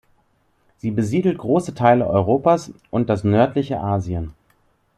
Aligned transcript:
Sie 0.77 0.89
besiedelt 0.89 1.37
große 1.37 1.75
Teile 1.75 2.07
Europas 2.07 2.71
und 2.89 3.07
das 3.07 3.23
nördliche 3.23 3.79
Asien. 3.81 4.33